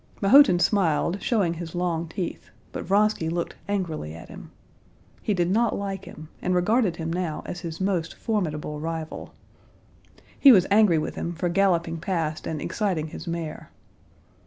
Mahotin 0.19 0.57
smiled, 0.59 1.21
showing 1.21 1.53
his 1.53 1.75
long 1.75 2.07
teeth, 2.07 2.49
but 2.71 2.83
Vronsky 2.85 3.29
looked 3.29 3.55
angrily 3.69 4.15
at 4.15 4.29
him. 4.29 4.49
He 5.21 5.35
did 5.35 5.51
not 5.51 5.77
like 5.77 6.05
him, 6.05 6.27
and 6.41 6.55
regarded 6.55 6.95
him 6.95 7.13
now 7.13 7.43
as 7.45 7.59
his 7.59 7.79
most 7.79 8.15
formidable 8.15 8.79
rival. 8.79 9.35
He 10.39 10.51
was 10.51 10.65
angry 10.71 10.97
with 10.97 11.13
him 11.13 11.33
for 11.33 11.49
galloping 11.49 11.99
past 11.99 12.47
and 12.47 12.59
exciting 12.59 13.09
his 13.09 13.27
mare. 13.27 13.69